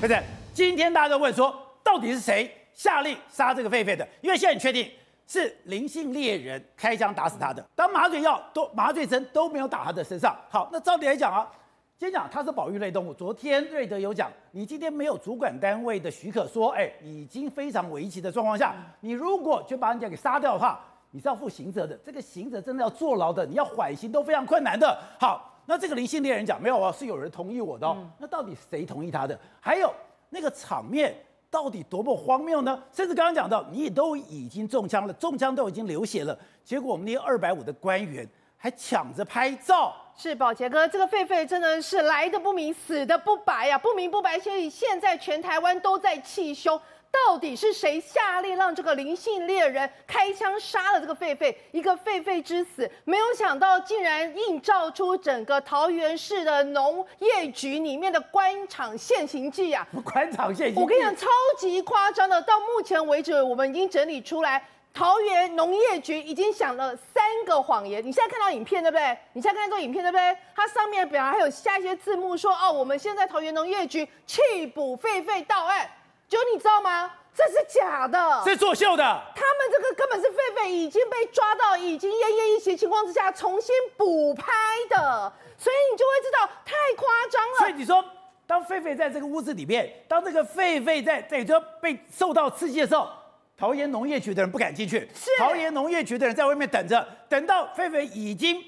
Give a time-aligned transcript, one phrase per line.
[0.00, 0.22] 不是？
[0.52, 4.06] 今天大家都问说，到底是谁下令杀这个狒狒的？
[4.20, 4.90] 因为现在你确定
[5.26, 10.36] 是林姓猎人开枪打死他的，当麻醉药都麻醉针都没有打他的身上。
[10.50, 11.50] 好，那照理来讲啊，
[11.98, 13.14] 今天讲它是保育类动物。
[13.14, 20.78] 昨天瑞德有讲，你今天没有主管单位的许可，说，哎，已经非常危急的状况下，你如果就把人家给杀掉的话，
[21.10, 21.96] 你是要负刑责的。
[22.04, 24.98] 这个刑责真的要坐牢的，你要缓刑都非常困难的。
[25.18, 25.54] 好。
[25.66, 27.96] 那这个林姓猎人讲没有啊，是有人同意我的哦。
[27.98, 29.38] 嗯、那到底谁同意他的？
[29.60, 29.92] 还有
[30.30, 31.14] 那个场面
[31.50, 32.82] 到底多么荒谬呢？
[32.92, 39.94] 甚至刚刚讲到，你都已经中枪了，中枪都已经流血了，结果我们那二百五的官员还抢着拍照。
[40.18, 44.38] 是宝杰哥，这个狒狒真的是来的不明，死的不白呀、啊，不明不白。
[44.38, 46.80] 所以现在全台湾都在气凶。
[47.24, 51.54] 到底是谁下令让这个灵性猎人开枪杀了这个狒狒？
[51.72, 59.86] 一个狒狒之死，没有想到竟然映照出整个桃园市的农业局里面的官场现形记啊！
[60.04, 61.26] 官场现形，我跟你讲，超
[61.58, 62.40] 级夸张的。
[62.42, 64.62] 到目前为止，我们已经整理出来，
[64.94, 68.06] 桃园农业局已经想了三个谎言。
[68.06, 69.18] 你现在看到影片对不对？
[69.32, 70.36] 你现在看到这个影片对不对？
[70.54, 75.88] 它上面表还有下一些字幕说：哦，我们现在桃园农业局弃捕狒狒到案。
[76.28, 77.10] 就你知道吗？
[77.34, 79.02] 这是假的，是作秀的。
[79.34, 84.52] 他们这个根本是狒狒已经被抓到，已经奄奄一息情况之下重新补拍
[84.88, 87.58] 的，所以你就会知道太夸张了。
[87.58, 88.02] 所以你说，
[88.46, 93.06] 当狒狒在这个屋子里面，当这个狒狒在在这被受到刺激的时候，
[93.54, 98.64] 桃园农业局的人不敢进去，是桃园农业局的人在外面等着，等到狒狒已经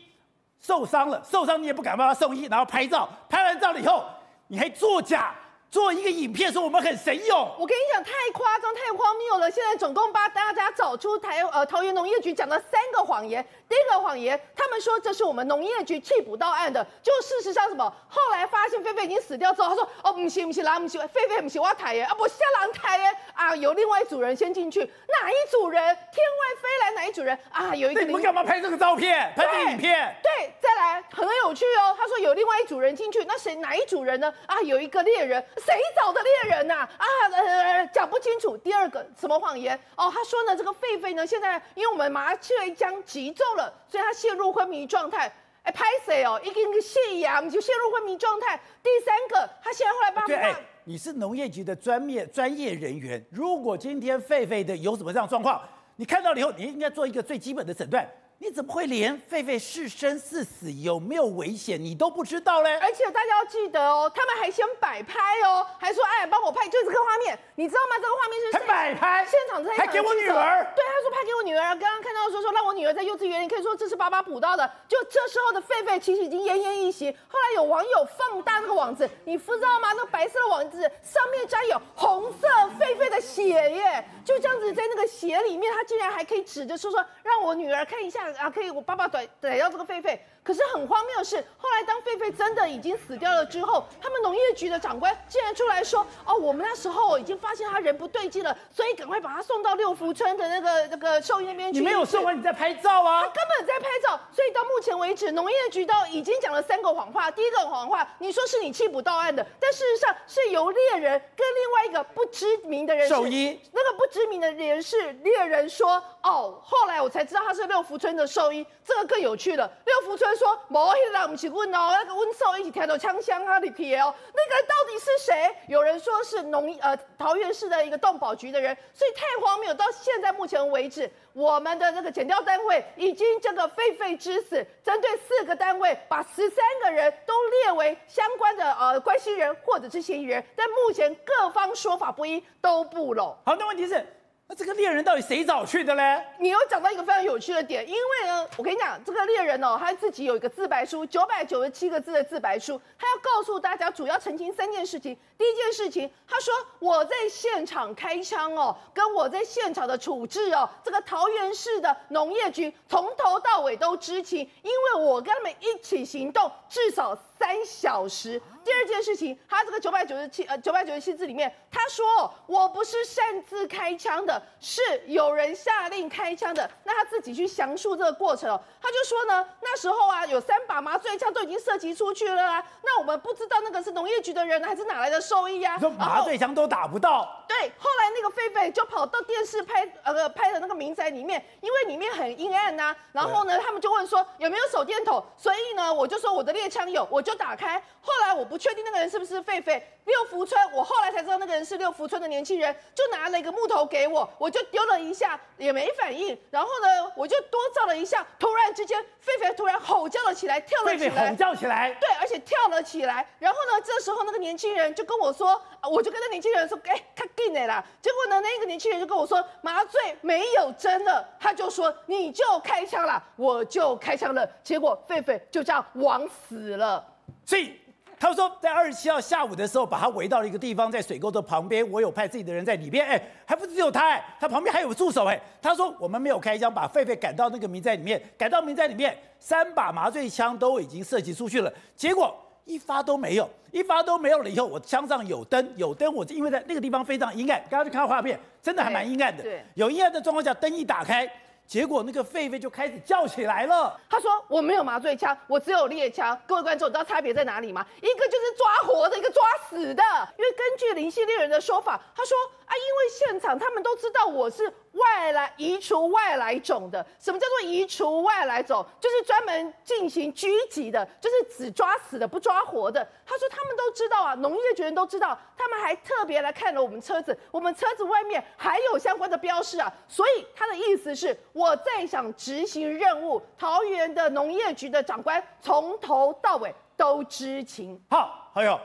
[0.60, 4.04] 受伤了，受伤你也不敢帮他送医，然后拍照，拍完照了以后，
[4.48, 5.34] 你还作假。
[5.70, 9.50] 做一个影片说我们很神勇，我跟你讲太夸张太荒谬了。
[9.50, 13.46] 现在总共帮大家找出台呃桃园农业局讲了三个谎言。
[13.68, 17.84] 第一个谎言，他们说这是我们农业局缉捕到案的，就事实上什么？
[18.08, 25.82] 后来发现狒狒已经死掉之后，他说哦不行不行，啦不行，狒狒不行，我要抬耶啊不下狼抬耶啊，有另外一组人先进去，哪一组人？
[25.84, 27.74] 天外飞来哪一组人啊？
[27.74, 29.32] 有一个你们干嘛拍这个照片？
[29.36, 30.14] 拍这个影片？
[30.22, 31.94] 对，再来很有趣哦。
[31.98, 34.32] 他说有另外一组人进去，那谁哪一组人呢？
[34.46, 35.44] 啊，有一个猎人。
[35.58, 36.88] 谁找的猎人呐？
[36.96, 38.56] 啊，呃，讲不清楚。
[38.56, 39.78] 第二个什么谎言？
[39.96, 45.30] 哦，他说呢，这个狒狒呢，现在因为我们麻醉枪击中了，所以他陷入昏迷状态。
[45.64, 46.40] 哎，拍谁哦？
[46.42, 48.58] 一个一个泻牙，就陷入昏迷状态。
[48.82, 50.58] 第三个，他现在后来帮他。
[50.84, 55.60] 你是农业局的专业专业人员，如果今天狒狒的有什么这样状况，
[55.96, 58.08] 你看到了以后，你应该做一个最基本的诊断。
[58.40, 62.78] 你怎么会连狒狒是生是死有没有危险你都不知道嘞？
[62.78, 67.96] 而且大家要记得哦，他们还先摆拍哦，还说哎，帮我拍，就这个画面，你知道吗？
[67.96, 71.76] 这个画面是还摆拍，现场在还给我女儿，对，他说拍给我女儿。
[71.78, 74.70] 刚刚看到说说让我女儿在幼稚园，你可以说这是爸爸捕到的。
[74.86, 77.10] 就这时候的狒狒其实已经奄奄一息。
[77.26, 79.92] 后来有网友放大那个网子，你不知道吗？
[79.94, 82.46] 那个白色的网子上面沾有红色
[82.78, 88.27] 狒狒的血耶，就这样子在那个血里面，他竟然还可以指着说说让我女儿看一下。
[88.34, 90.18] 啊，可以，我爸爸逮逮到这个狒狒。
[90.42, 103.20] 可是很荒谬的是，后来当狒狒真的已经死掉了之后，他们农业局的长官竟然出来说：“哦，我们那时候已经发现他人不对劲了，所以赶快把他送到六福村的那个那个兽医那边去。”你没有送完，你在拍照啊？
[103.20, 104.18] 他根本在拍照。
[104.32, 107.30] 所以到目前为止，农业局都已经讲了三个谎话。
[107.30, 125.54] 第一个谎话，你说是你弃捕到案的，但事实上是由猎人跟另外一个不知名的人，兽医，那个不知名的人士猎人说：“哦，后来我才知道他是六福村的兽医。”这个更有趣了，六福村说：“某一个人不是问哦，那个温兽一起听到枪响啊里皮哦，那个到底是谁？
[125.68, 129.72] 有人说是农呃桃园市的一个动保局的人，所以太荒谬。
[129.74, 143.36] 到现在目前为止，我们的这个检调单位已经这个狒狒之死，针对四个单位，把十三个人都列为相关的呃关系人或者是嫌疑人，但目前各方说法不一，都不拢。
[143.44, 144.04] 好，那问题是。
[144.50, 146.24] 那这个猎人到底谁找去的嘞？
[146.38, 155.14] 你有讲到一个非常有趣的点，因为呢，我跟你讲，这个猎人哦，他自己有一个自白书，九百九十七个字的自白书，他要告诉大家主要澄清三件事情。
[155.36, 168.40] 第一件事情，他说我在现场开枪哦，跟我在现场的处置哦，这个桃园市的农业局从头到尾都知情，因为我跟他们一起行动至少三小时。
[168.64, 176.70] 第二件事情，他这个九百九十七呃九百九十七字里面，他说我不是擅自开枪的，是有人下令开枪的。
[176.84, 185.78] 那他自己去详述这个过程哦，他就说呢，那时候啊有三把麻醉枪都已经射击出去了啊，那我们不知道那个是农业局的人还是哪来的兽医啊？
[185.78, 187.42] 说麻醉枪都打不到。
[187.48, 197.78] 对，后来那个狒狒就跑到电视拍呃拍的那个民宅里面，因为里面很阴暗呐、啊，然后呢他们就问说有没有手电筒，所以呢我就说我的猎枪有，我就打开。
[198.00, 199.78] 后来我不确定那个人是不是狒狒。
[200.06, 206.38] 六福村，我后来才知道那个人是六福村的年轻人，就拿了一个木头给我，我就丢了一下，也没反应。
[206.50, 211.10] 然后呢，我就多照了一下，突然之间，狒狒突然吼叫了起来，跳了起来。
[211.10, 211.92] 狒狒吼叫起来。
[212.00, 213.28] 对，而且跳了起来。
[213.38, 217.84] 然后呢，这时候那个年轻人就跟我说，我就跟那年轻人说，哎，他进来了。
[218.00, 221.22] 结果呢，那个年轻人就跟我说，麻醉没有针了。
[221.38, 224.48] 他就说，你就开枪了，我就开枪了。
[224.62, 227.04] 结果狒狒就这样枉死了。
[227.48, 227.72] 所以。
[228.20, 231.88] 他说，在二十七号下午的时候，把他围到了一个地方，在水沟的旁边。
[231.88, 235.40] 我有派自己的人在里边，哎，还不只有他，哎，他旁边还有助手，哎。
[235.62, 244.50] 他说，我们没有开枪，把狒狒赶到那个民宅里面，赶到民宅里面，三把麻醉枪都已经射击出去了，结果一发都没有，一发都没有了。
[244.50, 249.44] 以后我枪上有灯，有灯，我因为在那个地方非常阴暗，刚刚就看到画面，真的还蛮阴暗的。
[249.44, 251.24] 对，有阴暗的状况下，灯一打开。
[251.68, 253.94] 结果那个狒狒就开始叫起来了。
[254.08, 257.86] 他说：“我没有麻醉枪，我只有猎枪。”各位观众，你知道差别在哪里吗？
[257.98, 260.02] 一个就是抓活的，一个抓死的。
[260.38, 262.36] 因为根据灵性猎人的说法，他说。
[262.68, 267.04] 啊，因为现场他们都知道我是外来移除外来种的。
[267.18, 268.84] 什么叫做移除外来种？
[269.00, 273.06] 就是专门进行狙击的，就是只抓死的不抓活的。
[273.24, 279.92] 他说他们都知道啊，农业局人都知道，他们还特别来看了我们车子，我们车子外面还有相关的标识啊。
[280.08, 288.02] 所以他的意思是，我在想执行任务，桃园的农业局的长官从头到尾都知情。
[288.10, 288.78] 好，还有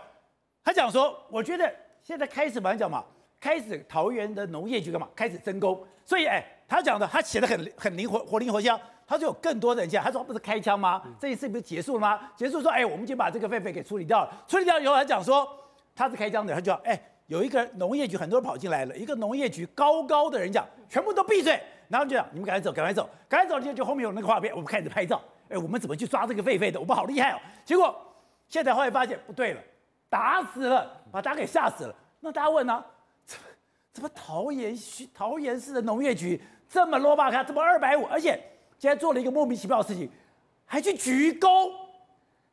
[0.63, 3.03] 他讲说，我觉得现在开始嘛，讲嘛。
[3.43, 5.05] 开始桃园的农业局干嘛？
[5.13, 8.73] 开始增工，所以哎，他讲的他写的很很灵活，活灵活现。
[9.05, 11.03] 他说有更多的人讲，他说不是开枪吗？
[11.19, 12.31] 这一次不是结束了吗？
[12.37, 14.31] 结束说哎，我们就把这个狒狒给处理掉了。
[14.47, 15.45] 处理掉以后，他讲说
[15.93, 16.97] 他是开枪的，他就说哎，
[17.27, 25.21] 有一个农业局很多人跑进来了，一个农业局高高的人讲，全部都闭嘴，然后就讲你们赶快走，赶快走，赶快走，就就后面有那个画面，我们开始拍照。
[25.49, 26.79] 哎，我们怎么去抓这个狒狒的？
[26.79, 27.39] 我们好厉害哦！
[27.65, 27.93] 结果
[28.47, 29.61] 现在后来发现不对了，
[30.09, 31.93] 打死了，把大家给吓死了。
[32.21, 32.81] 那大家问呢？
[33.93, 34.75] 怎么桃园
[35.13, 38.31] 桃园市的农业局这么罗巴卡，这么二百五，而且
[38.79, 40.09] 今天做了一个莫名其妙的事情，
[40.65, 41.69] 还去鞠躬？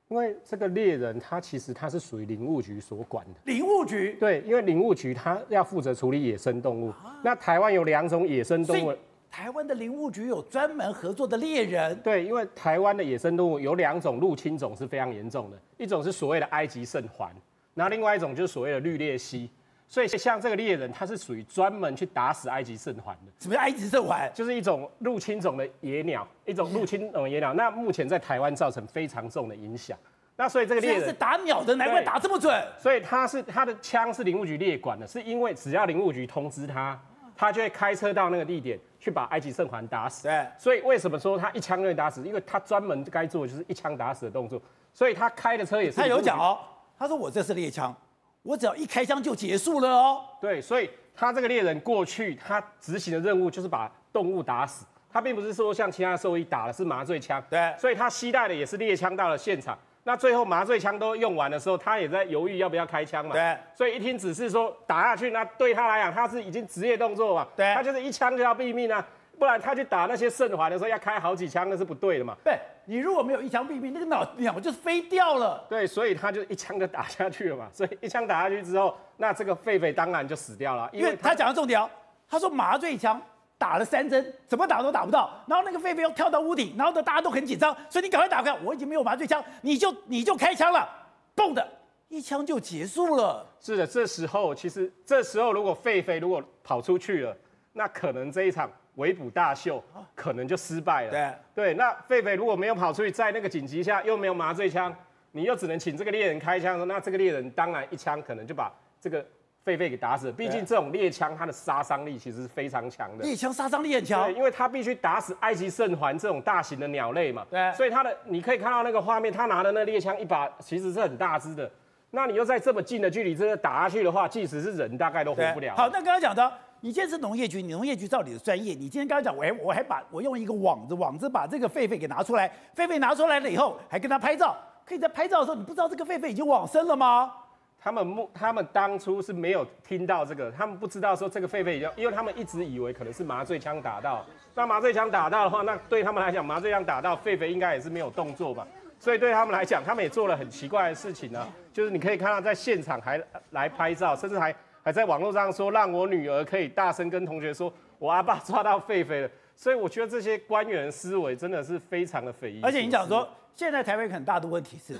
[0.08, 3.40] 因为这个猎人他其实他是属于林务局所管的。
[3.44, 4.16] 林务局？
[4.20, 6.90] 对，因为林务局他要负责处理野生动物。
[6.90, 8.94] 啊、那台湾有两种野生动物。
[9.30, 11.96] 台湾的林务局有专门合作的猎人。
[12.00, 17.32] 对，因为台湾的野生动物有两种入侵种是非常严重的，一种是所谓的埃及圣环，
[17.72, 19.48] 然后另外一种就是所谓的绿鬣蜥。
[19.90, 23.32] 所以像这个猎人，他是属于专门去打死埃及圣环的。
[23.40, 24.30] 什么叫埃及圣环？
[24.32, 27.52] 就是一种入侵种的野鸟，一种入侵种的野鸟。
[27.54, 29.98] 那目前在台湾造成非常重的影响。
[30.36, 32.64] 那所以这个猎人是打鸟的，难怪打这么准。
[32.78, 36.96] 所以他是他的枪是林务局列管的，是因为只要林务局通知他，
[37.34, 40.28] 他就会开车到那个地点去把埃及圣环打死。
[40.28, 40.46] 对。
[40.56, 42.22] 所以为什么说他一枪就能打死？
[42.22, 44.62] 因为他专门该做的就是一枪打死的动作。
[44.94, 45.96] 所以他开的车也是。
[45.96, 46.60] 他有讲哦，
[46.96, 47.92] 他说我这是猎枪。
[48.42, 50.24] 我只要一开枪就结束了哦。
[50.40, 54.86] 对，所以他这个猎人过去，他执行的任务就是把动物打死。
[55.12, 57.42] 他并不是说像其他兽医打的是麻醉枪。
[57.50, 57.74] 对。
[57.78, 59.78] 所以他携带的也是猎枪到了现场。
[60.04, 63.32] 那最后麻醉枪都用完的时候，他也在犹豫要不要开枪嘛。
[63.32, 63.56] 对。
[63.74, 67.46] 所以一听只是说打下去，那对他来讲，他是已经职业动作嘛。
[67.54, 67.74] 对。
[67.74, 69.06] 他就是一枪就要毙命啊。
[69.40, 72.36] 不然他去打那些圣环的时候要开好几枪，那是不对的嘛。
[72.44, 75.64] 对，你如果没有一枪毙命，那个脑鸟就飞掉了。
[75.66, 77.66] 对，所以他就一枪就打下去了嘛。
[77.72, 80.90] 所以一枪打下去之后，那这个狒狒当然就死掉了。
[80.92, 81.88] 因为他讲的重点哦，
[82.28, 83.18] 他说麻醉枪
[83.56, 85.30] 打了三针，怎么打都打不到。
[85.46, 88.54] 然后那个狒狒又跳到屋顶，然后呢大家都很紧张，所以你赶快打开。
[88.62, 90.86] 我已经没有麻醉枪，你就你就开枪了，
[91.34, 91.66] 嘣的
[92.08, 93.46] 一枪就结束了。
[93.58, 97.34] 是的，这时候其实这时候如果狒狒如果跑出去了，
[97.72, 98.70] 那可能这一场。
[98.96, 99.82] 围捕大秀
[100.14, 101.10] 可能就失败了。
[101.10, 104.94] 对对，那狒狒如果没有跑出去，在那个紧急下又没有麻醉枪，
[105.32, 109.22] 你又只能请这个猎人开枪，那这个猎人当然一枪可能就把这个
[109.64, 110.32] 狒狒给打死了。
[110.32, 113.24] 毕竟这种猎枪它的杀伤力其实是非常强的。
[113.24, 117.46] 猎枪杀伤力很强，因为它必须打死埃及圣环这种大型的鸟类嘛。
[117.50, 121.70] 对，所以它的你可以看到那个画面，他拿的那猎枪一把其实是很大支的。
[122.10, 125.76] 那你又在这么近的距离真的打下去的话，即使是人大概都活不了。
[125.76, 126.52] 好，那刚刚讲的。
[126.82, 134.56] 你今天是农业局，你农业局照你的专业，你今天刚刚讲，我还我还把我用一个网子网子把这个狒狒给拿出来，狒狒拿出来了以后，还跟他拍照，
[134.86, 137.30] 可以在拍照的时候，你不知道这个狒狒已经往生了吗？
[137.78, 148.66] 他们目他们当初是没有听到这个，他们不知道说这个狒狒已经，因为他们一直以为可能是麻醉枪打到，那麻醉枪打到的话，那对他们来讲，麻醉枪打到狒狒应该也是没有动作吧，
[148.98, 154.54] 所以对他们来讲，他们也做了很奇怪的事情呢、就是你可以看到在现场还来拍照，甚至还。
[154.82, 159.30] 还在网络上说，让我女儿可以大声跟同学说，我阿爸抓到狒狒了。
[159.54, 162.60] 所以我觉得这些官员思维真的是非常的匪夷。
[162.62, 164.98] 而且你讲说，现在台湾很大的问题是，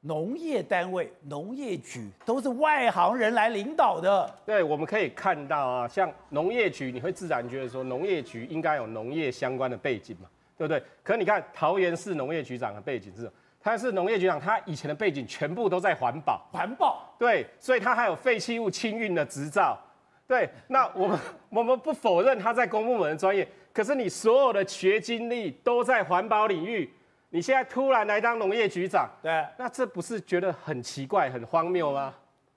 [0.00, 4.34] 农业单位、农业局都是外行人来领导的。
[4.46, 10.82] 对，我们可以看到啊，像农业局，你会自然觉得说农业局应该有农业相关的背景嘛，对不对？
[11.02, 19.78] 可是你看桃园市农业局长的背景是，他是农业局长，他以前的背景全部都在环保，环保，对，所以他还有废弃物清运的执照。
[20.26, 21.18] 对，那我们
[21.50, 26.88] 我们不否认他在公部门的专业，可是你所有的学经历都在环保领域，
[27.30, 32.14] 你现在突然来当农业局长，对，那这不是觉得很奇怪、很荒谬吗？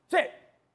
[0.08, 0.24] 所以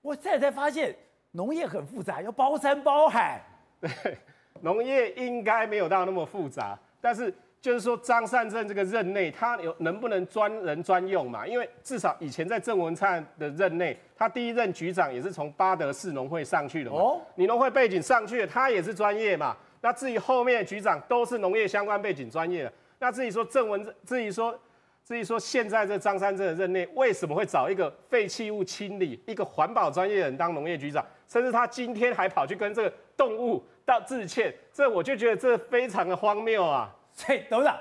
[0.02, 0.94] 我现在才发现
[1.30, 3.40] 农业很复杂，要包山包海。
[3.80, 4.18] 对，
[4.60, 7.32] 农业应该没有到那么复杂，但是。
[7.66, 11.44] 就是说，张善政这个任内，他有能不能专人专用嘛？
[11.44, 16.96] 因为至少以前在郑文灿的任内，他第一任局长也是从巴德市农会上去的嘛。
[16.96, 19.56] 哦，你农会背景上去的，他也是专业嘛。
[19.80, 22.72] 那至于后面的局长都是农业相关背景专业的。
[23.00, 24.56] 那至于说郑文，至于说，
[25.04, 31.04] 至于说现在这张善政的任内，为什么会找一个废弃物清理、一个环保专业人当农业局长？
[31.26, 36.94] 甚至他今天还跑去跟这个动物道致歉，这我就觉得这非常的荒谬啊！
[37.16, 37.76] 所以董事长，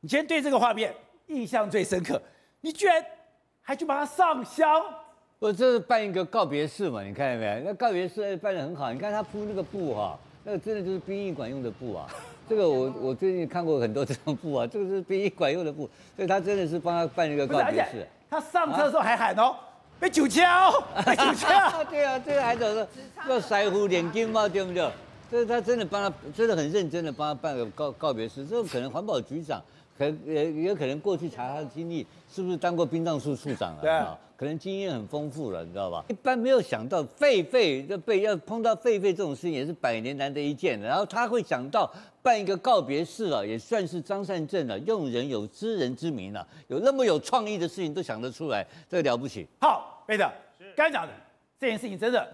[0.00, 0.94] 你今天对这个画面
[1.26, 2.22] 印象最深刻，
[2.60, 3.04] 你居然
[3.60, 4.82] 还去帮他上香？
[5.40, 7.62] 我这是办一个告别式嘛，你看见没？
[7.66, 12.06] 那告别式办得很好，你看他铺那个布哈，那个真的就是殡仪馆用的布啊。
[12.48, 18.06] 这个我我最近看过很多这种布啊，这个是殡仪馆用的布，所以他真的是帮他办一个告别式。
[18.30, 19.56] 他上车的时候还喊哦，
[19.98, 20.72] 被酒枪，
[21.04, 21.84] 被酒枪。
[21.90, 22.86] 对啊，这个还走说
[23.28, 24.88] 要腮胡点睛嘛，对不对？
[25.30, 28.46] 这是他真的帮他，真的很认真的帮他办个告告别式。
[28.46, 29.60] 这个可能环保局长，
[29.98, 33.78] 可也也可能过去查他的经历，是不是当过殡葬处处长了？
[33.80, 36.04] 对啊，可能经验很丰富了，你知道吧？
[36.08, 40.86] 一般没有想到狒狒要被要碰到狒狒这种事情，也是百年难得一见的。
[40.86, 41.92] 然后他会想到
[42.22, 49.44] 办一个告别式了，也算是张善政了，用人有知人之明了，有那么有创意的事情都想得出来，这个了不起。
[49.60, 50.30] 好，贝德，
[50.76, 51.12] 刚才讲的
[51.58, 52.24] 这件事情真的。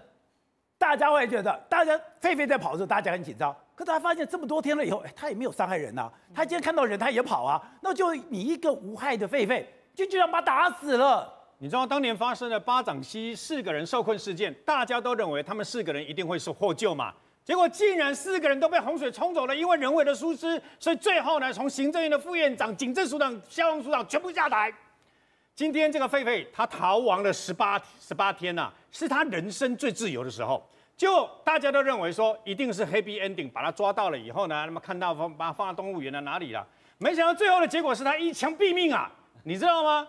[0.83, 3.55] 大家会觉得，大家狒狒在跑的时候，大家很紧张。
[3.77, 6.13] 可大家发现这么多天了以后，哎，他也没有伤害人呐、啊。
[6.35, 7.63] 他今天看到人，他也跑啊。
[7.83, 11.33] 那就你一个无害的狒狒，就就这样把他打死了。
[11.59, 17.15] 你知道当年发生的巴掌溪四个人受困事件，大家都认为他们四个人一定会是获救嘛？
[17.45, 20.61] 结果竟然四个人都被洪水冲走了，因为人为的疏失。
[20.81, 24.73] 所以最后呢，从行政院的副院长、警政署长、消防署长全部下台。
[25.55, 30.65] 今天这个狒狒他逃亡了十八十八天呐、啊，是他人生最自由的时候。
[30.95, 36.65] 就大家都认为说一定是 happy ending，把他抓到了以后呢，那么看到放把他放到动物园的哪里了？
[36.99, 39.11] 没想到最后的结果是他一枪毙命啊！
[39.43, 40.07] 你知道吗？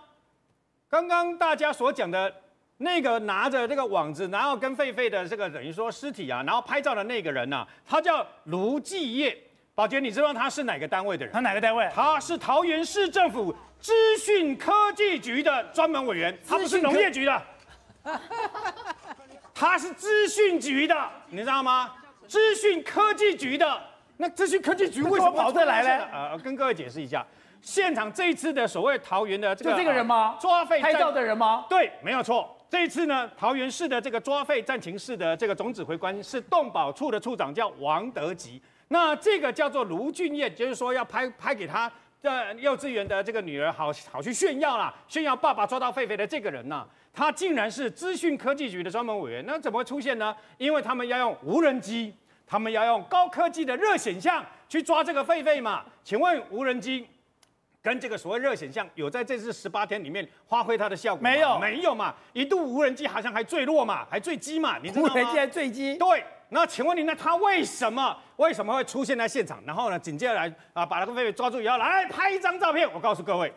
[0.87, 2.31] 刚刚大家所讲的
[2.77, 9.35] 那个拿着这个网子，然后跟狒狒的这个等于说尸体啊，然后拍照的那个人呢、啊，他叫卢继业。
[9.73, 11.33] 宝杰，你知道他是哪个单位的人？
[11.33, 11.89] 他哪个单位？
[11.95, 17.41] 他是桃园市政府资讯科技局的专门委员，他不是农业局的。
[19.53, 21.91] 他是资讯局的，你知道吗？
[22.27, 23.81] 资讯科技局的，
[24.17, 26.05] 那资讯科技局为什么跑这来呢？
[26.11, 27.25] 呃，跟各位解释一下，
[27.61, 30.37] 现场这一次的所谓桃园的这个，就这个人吗？
[30.39, 31.65] 抓狒拍照的人吗？
[31.69, 32.57] 对，没有错。
[32.69, 38.59] 这一次呢，桃园市的这个抓狒战情室的这个总指挥官是动保处的处长，叫王德吉。
[38.87, 41.91] 那这个叫做卢俊业，就是说要拍拍给他
[42.21, 46.87] 的幼稚园的这个女儿好，好好去炫耀啦，炫耀爸爸抓到狒狒的这个人呢、啊。
[47.13, 50.35] 他竟然是资讯科技局的专门委员，那怎么会出现呢？
[50.57, 52.11] 因为他们要用无人机，
[52.47, 55.83] 他们要用高科技的热显像去抓这个狒狒嘛？
[56.03, 57.07] 请问无人机
[57.83, 61.29] 跟这个所谓热显像有在这次十八天里面发挥它的效果吗？
[61.29, 62.15] 没有，没有嘛？
[62.33, 64.79] 一度无人机好像还坠落嘛，还坠机嘛？
[64.81, 65.13] 你知道吗？
[65.13, 65.95] 无人机还坠机？
[65.97, 66.23] 对。
[66.49, 69.59] 那请问你，那他为什么为什么会出现在现场？
[69.65, 72.91] 然后呢，紧接着来啊，把那个狒狒抓住以后，来拍一张照片。
[72.91, 73.53] 我告诉各位。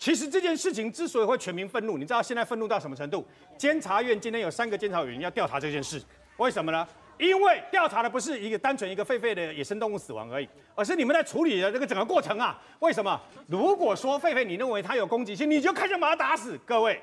[0.00, 3.22] 其实这件事情之所以会全民愤怒，你知道现在愤怒到什么程度？
[3.58, 6.02] 监察院今天有三个监察委员要调查这件事，
[6.38, 6.88] 为什么呢？
[7.18, 12.58] 因为调查的不是一个单纯一个狒狒的野生动物死亡而已，而是你们在处理的这个整个过程啊。
[12.78, 13.20] 为什么？
[13.46, 16.58] 如果说狒狒你认为它有攻击性，你就开枪把它打死。
[16.64, 16.98] 各位，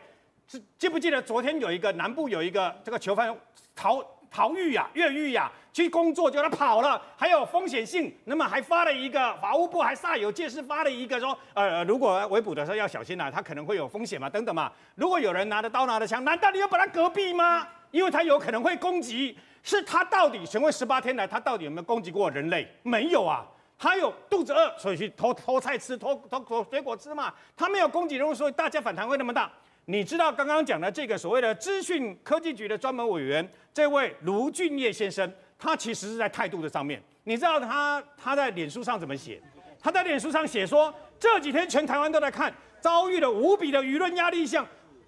[0.80, 3.32] 记不记得昨天有一个南部有一个这个囚犯
[3.76, 4.04] 逃？
[4.30, 14.72] 逃狱呀，越狱呀，去工作就他跑了，还有风险性，那么还发了一个法务部还煞有介事发了一个说，呃，如果围捕的时候要小心啊，他可能会有风险嘛，等等嘛。
[14.96, 17.68] 如果有人拿着刀拿着枪，难道你要把他隔壁吗？
[17.92, 22.68] 因为他有可能会攻击，是他到底询问十八天来，他到底有没有攻击过人类？
[22.84, 23.46] 没有啊，
[23.80, 29.50] 他有肚子饿，所以去偷偷菜吃，偷偷偷水果吃嘛，他没有攻击人物，所以大家反弹会那么大。
[29.90, 37.02] 你知道刚刚讲的这个所谓的资讯科技局的专门委员，这位卢俊业先生，他其实是在态度的上面。
[37.24, 39.42] 你知道他他在脸书上怎么写？
[39.80, 42.54] 他在脸书上写说，这几天全台湾都在看。
[42.82, 44.66] 遭遇了无比的舆论压力下，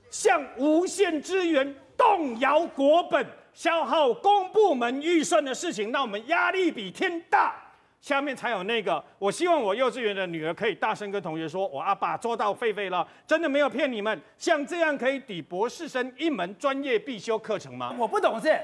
[0.09, 7.53] 向无限支援动摇国本、消耗公部门预算的事情，让我们压力比天大。
[8.01, 14.21] 下面才有那个，我希望我幼稚园的女儿可以大声跟同学说，我阿爸捉到狒狒了，真的没有骗你们。
[14.37, 17.93] 像这样可以抵博士生一门专业必修课程吗？
[17.99, 18.57] 我不懂事，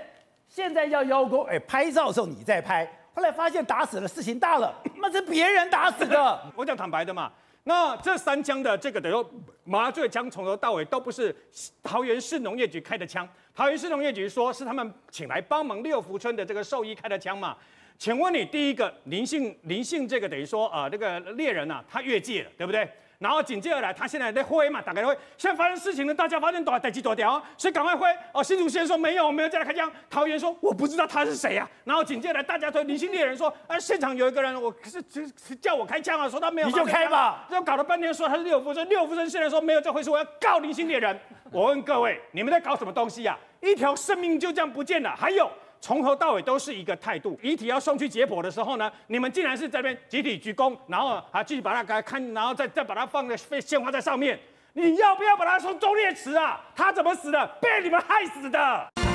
[0.48, 6.42] 现在要邀功，哎，拍照的时候你在拍，后来发现打死了，事情大了，那是别人打死的。
[6.56, 7.30] 我讲坦白的嘛，
[7.66, 9.26] 那这三枪的这个等于
[9.66, 11.36] 麻醉枪从头到尾都不是
[11.84, 17.58] 桃园市农业局开的枪，桃园市农业局说是他们请来帮忙六福村的这个兽医开的枪嘛。
[17.98, 22.88] 请问你第一个林姓林姓这个等于说啊、呃、那个猎人呐、啊，他越界了，对不对？
[23.18, 25.18] 然后紧接而来，他现在在挥嘛，打开挥。
[25.38, 28.06] 现在发生事情了，大家发现躲逮鸡躲掉，所以赶快挥。
[28.34, 29.90] 哦，新竹县说没有，没有再来开枪。
[30.10, 31.72] 桃园说我不知道他是谁呀、啊。
[31.86, 37.48] 然后紧接着来，大家说林姓猎人说，啊，现场有一个人，我是是，是叫我开枪啊，说他没有，你就开吧。
[37.50, 41.18] 就搞了半天说他是六福生，六福生现在说没有这回事，我要告林姓猎人。
[41.52, 43.66] 我问各位，你们在搞什么东西呀、啊？
[43.66, 45.50] 一条生命就这样不见了，还有。
[45.80, 54.40] 从头到尾都是一个态度，遗体要送去解剖的时候呢，你们竟然是这边集体鞠躬，然后还继续把它给看，然后再再把它放在鲜花在上面，
[54.74, 56.60] 你要不要把它送忠烈祠啊？
[56.76, 57.48] 他怎么死的？
[57.62, 59.15] 被你们害死的。